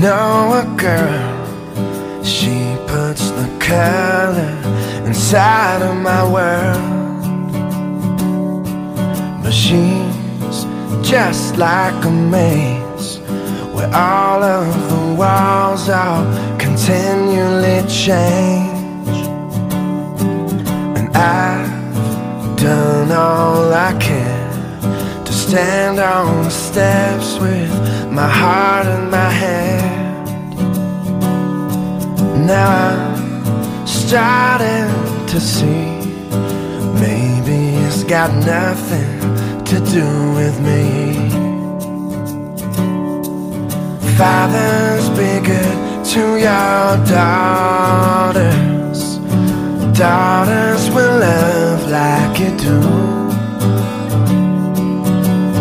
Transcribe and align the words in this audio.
know 0.00 0.62
a 0.62 0.64
girl. 0.76 2.24
She 2.24 2.76
puts 2.86 3.30
the 3.30 3.48
color 3.58 4.54
inside 5.06 5.82
of 5.82 5.96
my 5.96 6.22
world. 6.34 7.52
But 9.42 9.52
she's 9.52 10.66
just 11.02 11.56
like 11.56 12.04
a 12.04 12.10
maze 12.10 13.18
Where 13.74 13.90
all 13.94 14.42
of 14.42 14.66
the 14.90 15.14
walls 15.18 15.88
are 15.88 16.24
continually 16.58 17.82
change. 17.88 19.18
And 20.98 21.08
I've 21.16 22.56
done 22.56 23.10
all 23.10 23.72
I 23.72 23.96
can 23.98 24.48
stand 25.48 25.98
on 25.98 26.44
the 26.44 26.50
steps 26.50 27.38
with 27.38 27.72
my 28.12 28.28
heart 28.28 28.86
in 28.86 29.10
my 29.10 29.30
hand. 29.30 29.87
Now 32.48 32.70
I'm 32.96 33.86
starting 33.86 34.88
to 35.26 35.38
see 35.38 35.84
maybe 36.98 37.76
it's 37.84 38.04
got 38.04 38.32
nothing 38.46 39.20
to 39.66 39.78
do 39.80 40.06
with 40.32 40.58
me. 40.68 41.12
Fathers, 44.16 45.10
be 45.10 45.40
good 45.46 46.04
to 46.06 46.38
your 46.46 46.96
daughters. 47.04 48.38
Daughters 49.98 50.88
will 50.94 51.18
love 51.20 51.90
like 51.90 52.40
you 52.40 52.50
do. 52.56 52.80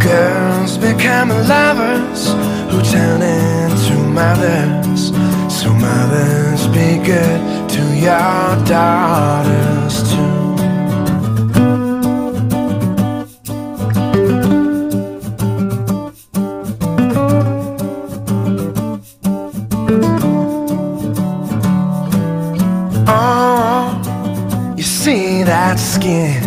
Girls 0.00 0.78
become 0.78 1.28
lovers 1.28 2.32
who 2.70 2.80
turn 2.90 3.20
into 3.20 3.96
mothers. 4.08 5.12
So 5.60 5.74
mothers, 5.74 6.66
be 6.68 6.96
good 7.04 7.68
to 7.68 7.82
your 7.94 8.56
daughters 8.64 10.02
too. 10.10 10.56
Oh, 23.06 24.74
you 24.78 24.82
see 24.82 25.42
that 25.42 25.78
skin? 25.78 26.42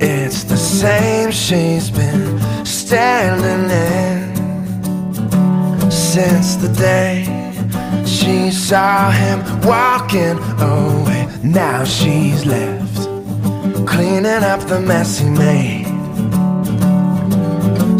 It's 0.00 0.44
the 0.44 0.56
same 0.56 1.30
she's 1.30 1.90
been 1.90 2.40
standing 2.64 3.68
in 3.70 4.34
since 5.90 6.56
the 6.56 6.68
day 6.68 7.35
she 8.26 8.50
saw 8.50 9.08
him 9.12 9.38
walking 9.60 10.36
away. 10.58 11.28
Now 11.44 11.84
she's 11.84 12.44
left 12.44 12.96
cleaning 13.86 14.42
up 14.52 14.60
the 14.66 14.80
mess 14.80 15.20
he 15.20 15.30
made. 15.30 15.86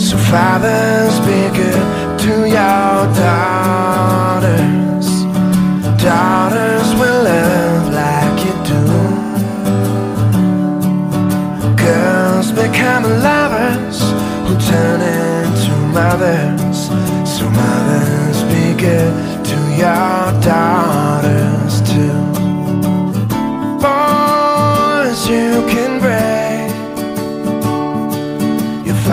So 0.00 0.16
fathers, 0.30 1.14
be 1.20 1.40
good 1.56 2.18
to 2.24 2.32
your 2.56 2.96
daughters. 3.20 3.65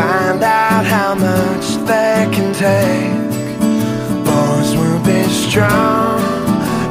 Find 0.03 0.43
out 0.43 0.85
how 0.85 1.15
much 1.15 1.65
they 1.89 2.27
can 2.35 2.49
take. 2.67 3.13
Boys 4.31 4.69
will 4.79 5.01
be 5.11 5.21
strong, 5.45 6.19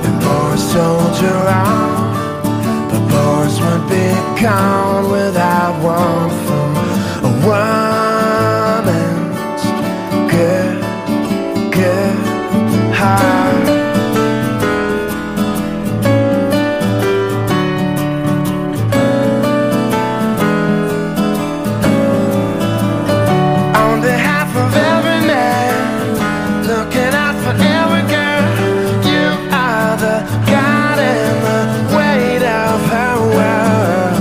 and 0.06 0.14
boys 0.26 0.62
soldier 0.76 1.40
on. 1.64 2.00
But 2.90 3.02
boys 3.16 3.54
would 3.64 3.84
be 3.96 4.08
gone 4.42 5.04
without 5.10 5.74
one 5.82 6.30
from 6.46 6.71
God 30.52 30.98
the 31.48 31.60
weight 31.96 32.44
of 32.44 32.78
her 32.94 33.16
world. 33.36 34.16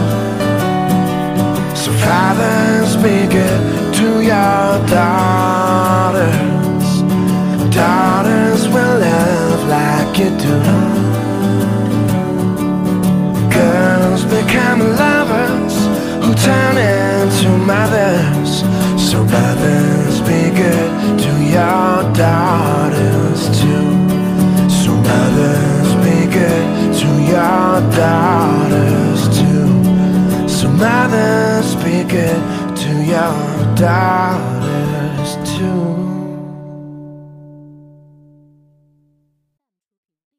So 1.77 1.91
fathers, 2.03 2.91
be 3.03 3.17
good 3.37 3.61
to 3.99 4.07
your 4.31 4.65
daughters. 4.97 6.87
Daughters 7.75 8.61
will 8.73 8.95
love 9.07 9.59
like 9.77 10.13
you 10.21 10.31
do. 10.45 10.57
Girls 13.59 14.21
become 14.37 14.79
lovers 15.05 15.75
who 16.23 16.31
turn 16.47 16.75
into 16.77 17.49
mothers. 17.71 18.51
So 19.09 19.17
mothers, 19.25 19.50
to 32.11 33.03
your 33.05 33.75
daughters 33.75 35.37
too. 35.57 36.00